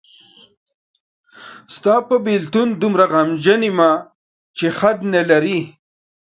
[1.75, 3.91] ستاپه بیلتون دومره غمجن یمه
[4.57, 5.59] چی حد نلری.